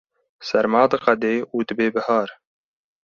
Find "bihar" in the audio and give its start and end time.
1.95-2.29